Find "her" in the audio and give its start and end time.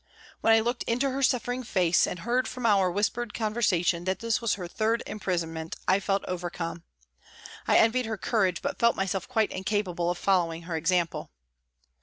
1.11-1.21, 4.55-4.67, 8.07-8.17, 10.63-10.75